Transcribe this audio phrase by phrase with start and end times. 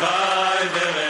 [0.00, 1.09] Bye.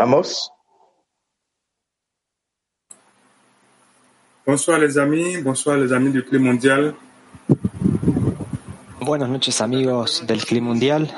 [0.00, 0.52] Amos.
[4.46, 6.94] Bonsoir les amis, bonsoir les amis du Clip Mondial.
[9.00, 11.08] Buenas noches amigos del Clip Mundial.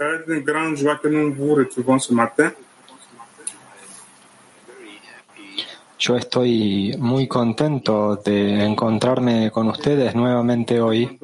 [0.00, 2.50] Être une grande joie que nous vous retrouvons ce matin.
[5.98, 11.18] Yo estoy muy contento de encontrarme con ustedes nuevamente hoy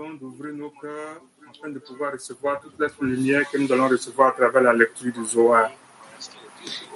[1.50, 4.72] Cœurs afin de pouvoir recevoir toute la lumière que nous allons recevoir à travers la
[4.72, 5.70] lecture du Zohar.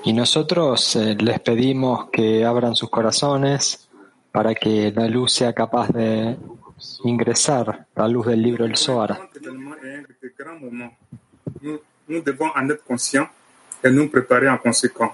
[0.04, 3.88] y nosotros eh, les pedimos que abran sus corazones
[4.30, 6.36] para que la luz sea capaz de
[7.04, 9.30] ingresar, la luz del libro del Zohar.
[9.32, 10.92] Cet événement est un de grands moments.
[11.62, 13.28] Nous, nous devons en être conscients
[13.82, 15.12] et nous préparer en conséquence.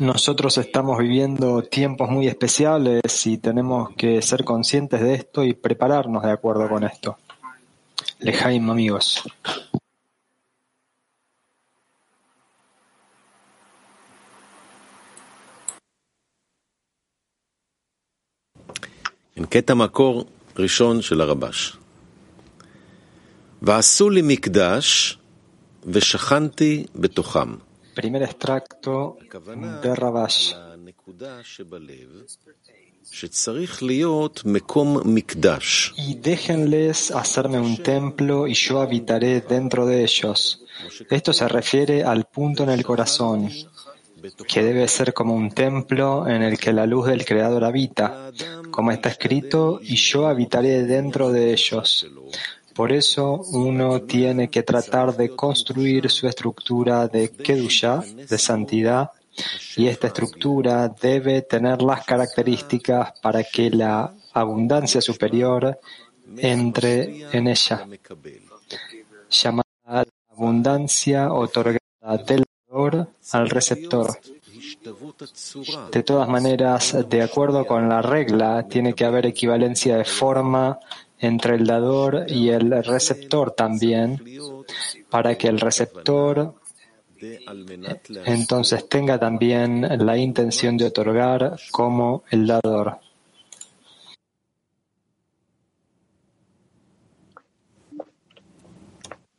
[0.00, 6.22] Nosotros estamos viviendo tiempos muy especiales y tenemos que ser conscientes de esto y prepararnos
[6.22, 7.16] de acuerdo con esto.
[8.20, 9.26] Lejaim, amigos.
[19.36, 20.24] כן, קטע מקור
[20.58, 21.76] ראשון של הרבש.
[23.62, 25.18] ועשו לי מקדש
[25.84, 27.54] ושכנתי בתוכם.
[27.93, 29.17] Primer extracto
[29.81, 30.53] de Rabash.
[35.97, 40.63] Y déjenles hacerme un templo y yo habitaré dentro de ellos.
[41.09, 43.49] Esto se refiere al punto en el corazón,
[44.47, 48.31] que debe ser como un templo en el que la luz del Creador habita,
[48.69, 52.07] como está escrito, y yo habitaré dentro de ellos.
[52.75, 59.11] Por eso uno tiene que tratar de construir su estructura de Kedusha, de santidad,
[59.77, 65.79] y esta estructura debe tener las características para que la abundancia superior
[66.37, 67.87] entre en ella,
[69.29, 71.79] llamada abundancia otorgada
[72.25, 74.19] del dador al receptor.
[75.91, 80.79] De todas maneras, de acuerdo con la regla, tiene que haber equivalencia de forma
[81.21, 84.21] entre el dador y el receptor también,
[85.09, 86.55] para que el receptor
[88.25, 92.99] entonces tenga también la intención de otorgar como el dador.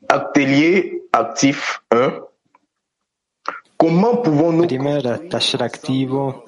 [0.09, 2.29] Atelier actif 1.
[3.83, 6.45] Comment pouvons-nous Primer taller activo.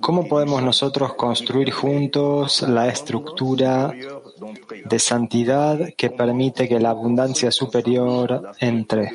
[0.00, 3.94] ¿Cómo podemos nosotros construir juntos la estructura
[4.85, 9.11] de santidad que permite que la abundancia superior entre?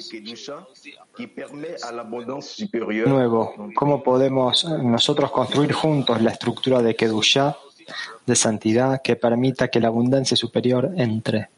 [1.18, 7.56] qui permet à l'abondance supérieure Nuevo, ¿cómo podemos nosotros construir juntos la estructura de Kedusha,
[8.24, 11.48] de santidad, que permita que la abundancia superior entre?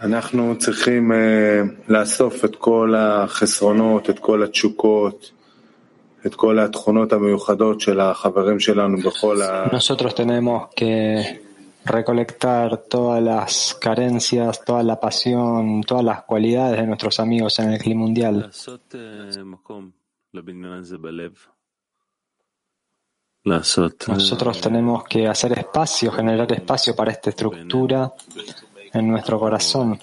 [0.00, 5.30] אנחנו צריכים אה, לאסוף את כל החסרונות, את כל התשוקות,
[9.71, 11.41] nosotros tenemos que
[11.85, 17.79] recolectar todas las carencias, toda la pasión, todas las cualidades de nuestros amigos en el
[17.79, 18.49] clima mundial.
[24.07, 28.13] Nosotros tenemos que hacer espacio, generar espacio para esta estructura
[28.93, 29.99] en nuestro corazón.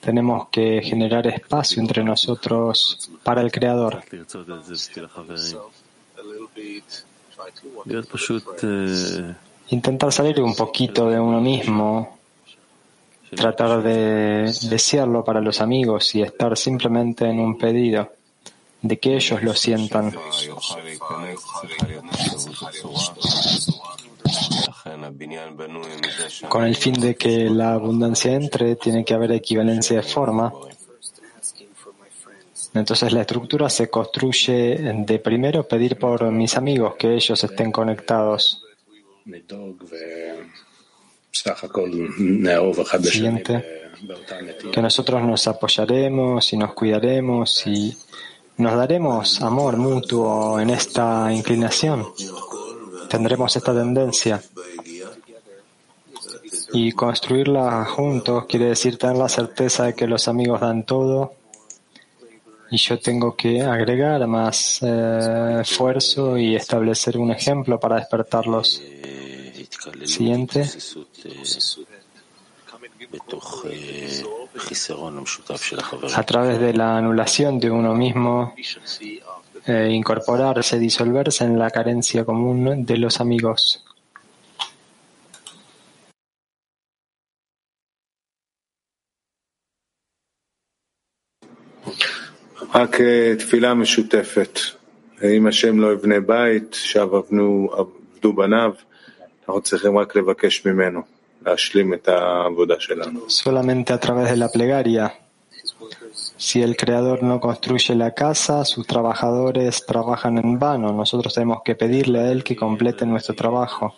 [0.00, 4.02] Tenemos que generar espacio entre nosotros para el Creador.
[9.70, 12.18] Intentar salir un poquito de uno mismo,
[13.36, 18.10] tratar de desearlo para los amigos y estar simplemente en un pedido
[18.82, 20.14] de que ellos lo sientan.
[26.48, 30.52] Con el fin de que la abundancia entre, tiene que haber equivalencia de forma.
[32.74, 38.64] Entonces la estructura se construye de primero pedir por mis amigos que ellos estén conectados.
[43.02, 43.64] Siguiente.
[44.72, 47.96] Que nosotros nos apoyaremos y nos cuidaremos y
[48.58, 52.06] nos daremos amor mutuo en esta inclinación.
[53.08, 54.42] Tendremos esta tendencia.
[56.72, 61.32] Y construirla juntos quiere decir tener la certeza de que los amigos dan todo
[62.70, 68.82] y yo tengo que agregar más eh, esfuerzo y establecer un ejemplo para despertarlos.
[70.04, 70.66] Siguiente.
[76.14, 78.54] A través de la anulación de uno mismo,
[79.66, 83.82] eh, incorporarse, disolverse en la carencia común de los amigos.
[103.28, 105.14] Solamente a través de la plegaria.
[106.36, 110.92] Si el Creador no construye la casa, sus trabajadores trabajan en vano.
[110.92, 113.94] Nosotros tenemos que pedirle a Él que complete nuestro trabajo.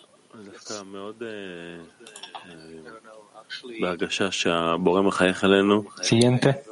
[6.00, 6.69] Siguiente.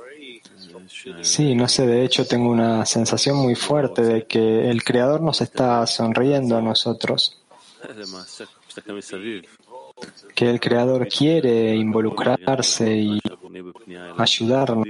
[1.23, 5.41] Sí, no sé, de hecho tengo una sensación muy fuerte de que el Creador nos
[5.41, 7.41] está sonriendo a nosotros,
[10.35, 13.21] que el Creador quiere involucrarse y
[14.17, 14.87] ayudarnos.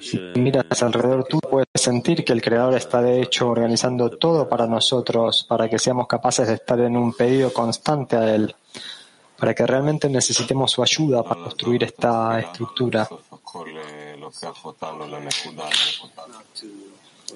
[0.00, 4.66] Si miras alrededor, tú puedes sentir que el Creador está de hecho organizando todo para
[4.66, 8.54] nosotros, para que seamos capaces de estar en un pedido constante a Él,
[9.38, 13.08] para que realmente necesitemos su ayuda para construir esta estructura.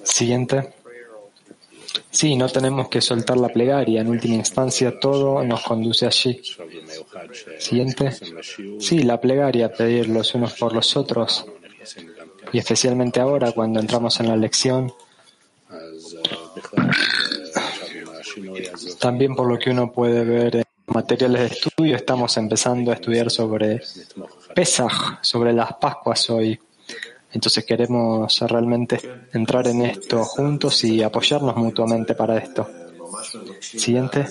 [0.03, 0.73] Siguiente.
[2.11, 4.01] Sí, no tenemos que soltar la plegaria.
[4.01, 6.41] En última instancia, todo nos conduce allí.
[7.59, 8.11] Siguiente.
[8.79, 11.45] Sí, la plegaria, pedir los unos por los otros.
[12.51, 14.93] Y especialmente ahora, cuando entramos en la lección,
[18.99, 23.29] también por lo que uno puede ver en materiales de estudio, estamos empezando a estudiar
[23.29, 23.81] sobre
[24.53, 26.59] Pesaj, sobre las Pascuas hoy.
[27.35, 28.97] Entonces queremos realmente
[29.33, 32.65] entrar en esto juntos y apoyarnos mutuamente para esto.
[33.59, 34.25] Siguiente.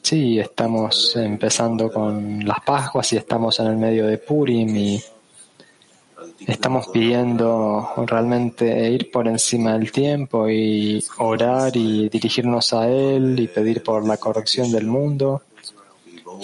[0.00, 5.02] Sí, estamos empezando con las Pascuas y estamos en el medio de Purim y
[6.46, 13.48] estamos pidiendo realmente ir por encima del tiempo y orar y dirigirnos a Él y
[13.48, 15.42] pedir por la corrección del mundo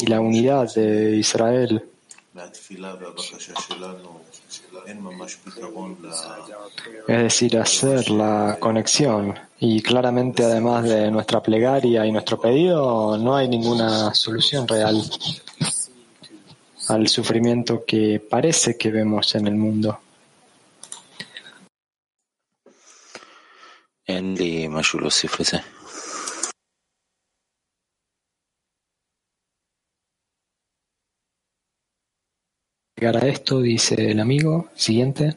[0.01, 1.85] y la unidad de Israel.
[7.08, 9.38] Es decir, hacer la conexión.
[9.60, 15.02] Y claramente, además de nuestra plegaria y nuestro pedido, no hay ninguna solución real
[16.90, 20.00] al sufrimiento que parece que vemos en el mundo.
[24.10, 25.58] אין לי משהו להוסיף לזה.
[33.03, 34.69] llegar a esto, dice el amigo.
[34.77, 35.35] Siguiente.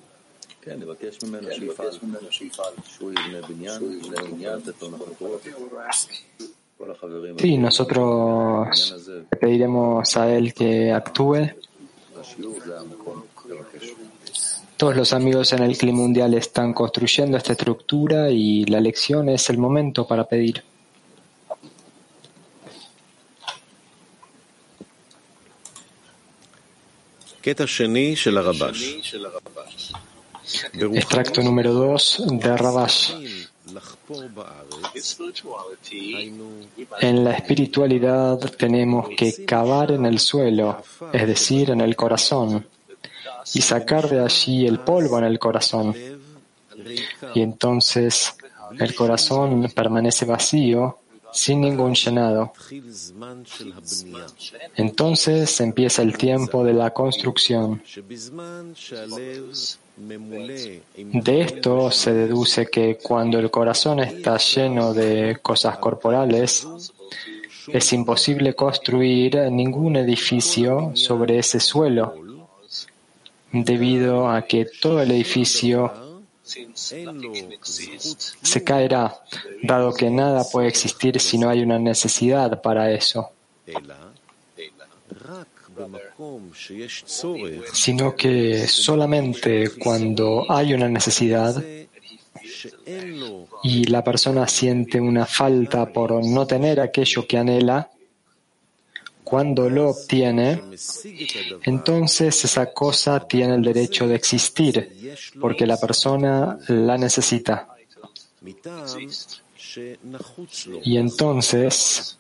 [7.38, 8.96] Sí, nosotros
[9.32, 11.50] le pediremos a él que actúe.
[14.78, 19.50] Todos los amigos en el clima mundial están construyendo esta estructura y la lección es
[19.50, 20.64] el momento para pedir.
[30.94, 33.14] Extracto número 2 de Rabash.
[37.02, 40.84] En la espiritualidad tenemos que cavar en el suelo,
[41.14, 42.68] es decir, en el corazón,
[43.54, 45.96] y sacar de allí el polvo en el corazón.
[47.36, 48.36] Y entonces
[48.80, 51.00] el corazón permanece vacío
[51.36, 52.54] sin ningún llenado.
[54.76, 57.84] Entonces empieza el tiempo de la construcción.
[60.98, 66.66] De esto se deduce que cuando el corazón está lleno de cosas corporales,
[67.68, 72.14] es imposible construir ningún edificio sobre ese suelo,
[73.52, 76.05] debido a que todo el edificio
[78.42, 79.20] se caerá,
[79.64, 83.32] dado que nada puede existir si no hay una necesidad para eso.
[87.74, 91.64] Sino que solamente cuando hay una necesidad
[93.64, 97.90] y la persona siente una falta por no tener aquello que anhela,
[99.26, 100.62] cuando lo obtiene,
[101.64, 107.68] entonces esa cosa tiene el derecho de existir, porque la persona la necesita.
[110.84, 112.18] Y entonces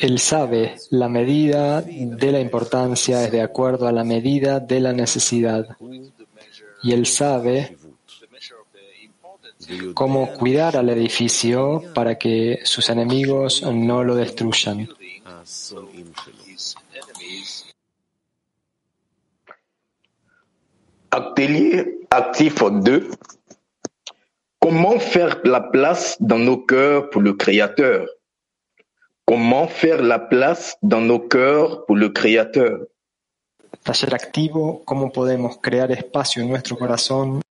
[0.00, 4.92] él sabe la medida de la importancia es de acuerdo a la medida de la
[4.92, 5.76] necesidad.
[6.82, 7.76] Y él sabe
[9.94, 14.88] cómo cuidar al edificio para que sus enemigos no lo destruyan.
[21.10, 23.10] Atelier actif 2.
[24.60, 28.06] Comment faire la place dans nos cœurs pour le Créateur?
[29.26, 32.86] Comment faire la place dans nos cœurs pour le Créateur?
[33.82, 37.42] Taller activo, cómo podemos crear espacio en nuestro corazón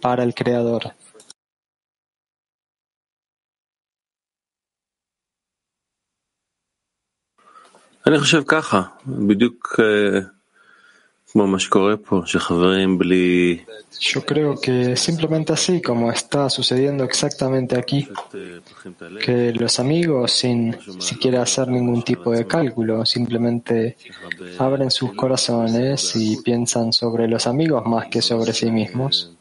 [0.00, 0.92] para el Creador?
[8.09, 10.19] אני חושב ככה, בדיוק אה,
[11.31, 13.59] כמו מה שקורה פה, שחברים בלי
[13.99, 19.21] Yo creo que simplemente así, como está sucediendo exactamente aquí, פשוט אה, פותחים את הלב,
[19.21, 23.95] que los amigos, sin siquiera hacer ningún tipo de cálculo, simplemente
[24.59, 29.31] abren sus corazones y piensan sobre los amigos más que sobre sí mismos,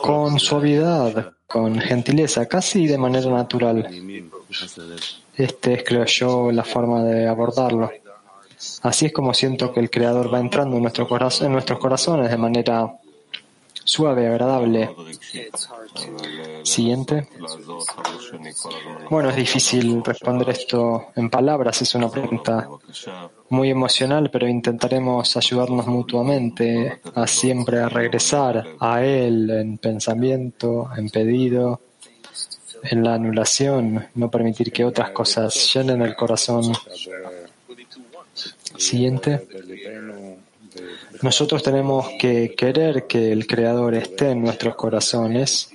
[0.00, 3.88] con suavidad, con gentileza, casi de manera natural.
[5.36, 7.90] Este es, creo yo, la forma de abordarlo.
[8.82, 12.92] Así es como siento que el Creador va entrando en, en nuestros corazones de manera
[13.88, 14.94] suave, agradable.
[16.62, 17.28] Siguiente.
[19.08, 22.68] Bueno, es difícil responder esto en palabras, es una pregunta
[23.48, 31.08] muy emocional, pero intentaremos ayudarnos mutuamente a siempre a regresar a Él en pensamiento, en
[31.08, 31.80] pedido,
[32.82, 36.74] en la anulación, no permitir que otras cosas llenen el corazón.
[38.76, 39.48] Siguiente.
[41.22, 45.70] Nosotros tenemos que querer que el Creador esté en nuestros corazones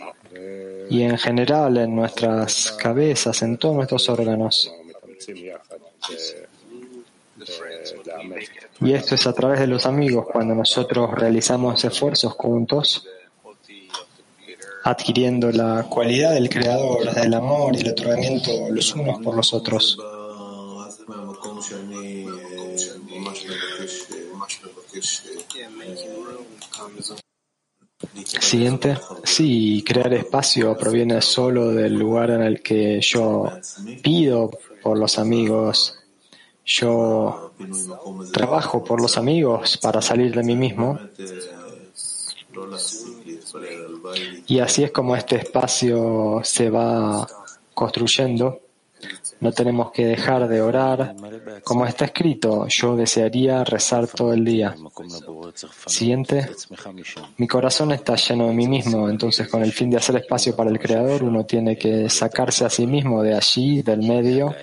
[0.89, 4.71] y en general en nuestras cabezas, en todos nuestros órganos.
[8.81, 13.07] Y esto es a través de los amigos, cuando nosotros realizamos esfuerzos juntos,
[14.83, 19.97] adquiriendo la cualidad del Creador, del amor y el otorgamiento los unos por los otros.
[28.25, 28.97] Siguiente.
[29.23, 33.49] Sí, crear espacio proviene solo del lugar en el que yo
[34.01, 35.97] pido por los amigos.
[36.65, 37.53] Yo
[38.31, 40.99] trabajo por los amigos para salir de mí mismo.
[44.47, 47.27] Y así es como este espacio se va
[47.73, 48.61] construyendo
[49.43, 51.15] no tenemos que dejar de orar.
[51.65, 54.73] Como está escrito, yo desearía rezar todo el día.
[55.85, 56.49] Siguiente.
[57.35, 60.69] Mi corazón está lleno de mí mismo, entonces con el fin de hacer espacio para
[60.69, 64.55] el Creador, uno tiene que sacarse a sí mismo de allí, del medio.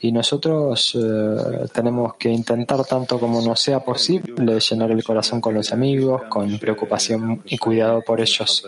[0.00, 5.54] Y nosotros eh, tenemos que intentar tanto como nos sea posible llenar el corazón con
[5.54, 8.66] los amigos, con preocupación y cuidado por ellos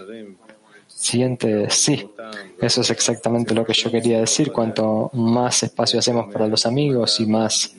[1.07, 2.09] siguiente, sí.
[2.61, 4.53] Eso es exactamente lo que yo quería decir.
[4.53, 7.75] Cuanto más espacio hacemos para los amigos y más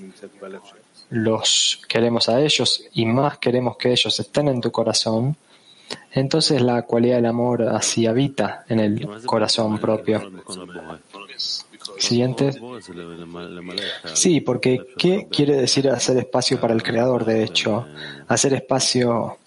[1.10, 5.38] los queremos a ellos y más queremos que ellos estén en tu corazón,
[6.12, 10.22] entonces la cualidad del amor así habita en el corazón propio.
[11.98, 12.52] Siguiente.
[14.14, 17.88] Sí, porque ¿qué quiere decir hacer espacio para el Creador, de hecho?
[18.28, 19.38] Hacer espacio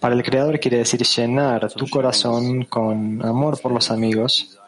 [0.00, 4.58] para el Creador quiere decir llenar tu corazón con amor por los amigos,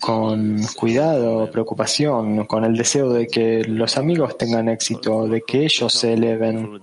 [0.00, 5.92] con cuidado, preocupación, con el deseo de que los amigos tengan éxito, de que ellos
[5.92, 6.80] se eleven.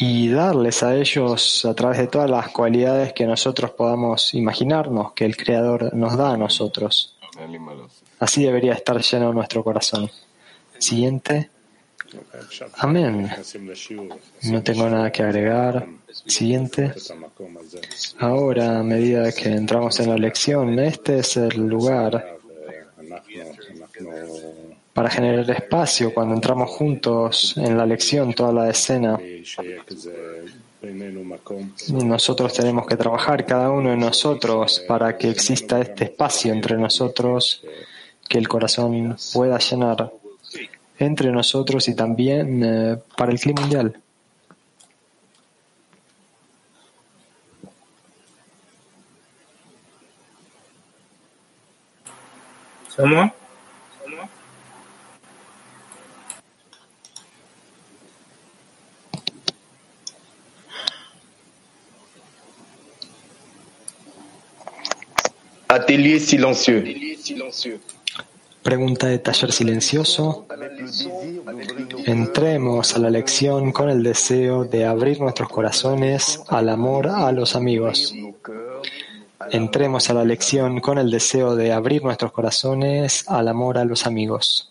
[0.00, 5.24] Y darles a ellos a través de todas las cualidades que nosotros podamos imaginarnos que
[5.24, 7.16] el Creador nos da a nosotros.
[8.20, 10.10] Así debería estar lleno nuestro corazón.
[10.78, 11.50] Siguiente.
[12.78, 13.30] Amén.
[14.44, 15.86] No tengo nada que agregar.
[16.26, 16.94] Siguiente.
[18.18, 22.38] Ahora, a medida que entramos en la lección, este es el lugar
[24.92, 29.18] para generar espacio cuando entramos juntos en la lección, toda la escena.
[31.92, 37.62] Nosotros tenemos que trabajar cada uno de nosotros para que exista este espacio entre nosotros
[38.28, 40.12] que el corazón pueda llenar
[40.98, 44.00] entre nosotros y también eh, para el clima mundial.
[52.96, 53.32] ¿Cómo?
[65.68, 66.82] Atelier silencieux.
[68.68, 70.46] Pregunta de taller silencioso.
[72.04, 77.56] Entremos a la lección con el deseo de abrir nuestros corazones al amor a los
[77.56, 78.14] amigos.
[79.50, 84.06] Entremos a la lección con el deseo de abrir nuestros corazones al amor a los
[84.06, 84.70] amigos.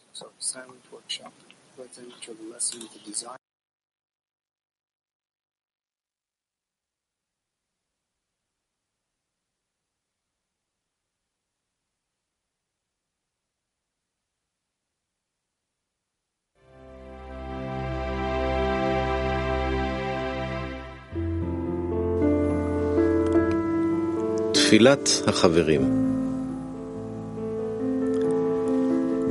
[24.77, 25.83] תפילת החברים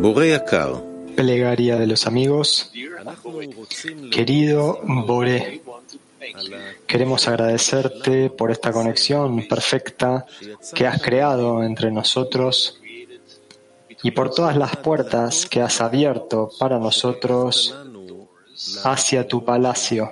[0.02, 0.76] בורא יקר,
[1.18, 2.72] Plegaria de los amigos.
[4.12, 5.62] Querido Boré,
[6.88, 10.26] queremos agradecerte por esta conexión perfecta
[10.74, 12.80] que has creado entre nosotros
[14.02, 17.76] y por todas las puertas que has abierto para nosotros
[18.84, 20.04] hacia tu palacio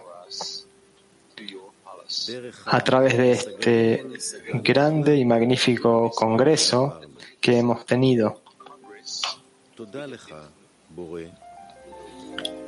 [2.66, 4.06] a través de este
[4.62, 7.00] grande y magnífico congreso
[7.40, 8.40] que hemos tenido.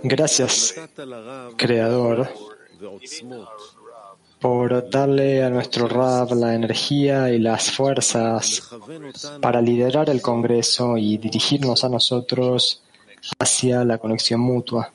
[0.03, 0.75] Gracias,
[1.57, 2.29] Creador,
[4.41, 8.63] por darle a nuestro Rab la energía y las fuerzas
[9.41, 12.83] para liderar el Congreso y dirigirnos a nosotros
[13.39, 14.93] hacia la conexión mutua.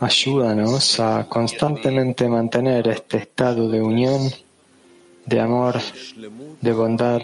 [0.00, 4.30] Ayúdanos a constantemente mantener este estado de unión,
[5.24, 5.80] de amor,
[6.60, 7.22] de bondad,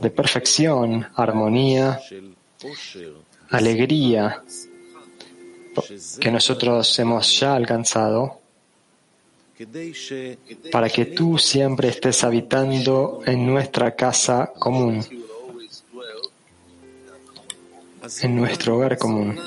[0.00, 2.00] de perfección, armonía,
[3.50, 4.42] alegría
[6.20, 8.40] que nosotros hemos ya alcanzado
[10.70, 15.04] para que tú siempre estés habitando en nuestra casa común,
[18.22, 19.38] en nuestro hogar común.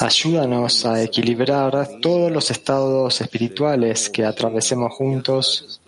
[0.00, 5.80] Ayúdanos a equilibrar todos los estados espirituales que atravesemos juntos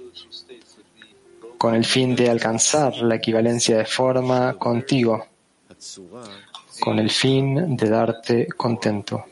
[1.59, 5.27] con el fin de alcanzar la equivalencia de forma contigo,
[6.81, 9.25] con el fin de darte contento.